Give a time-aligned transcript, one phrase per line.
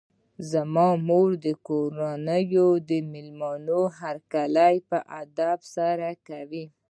[0.51, 6.65] زما مور د کورونو د مېلمنو هرکلی په ادب سره کوي.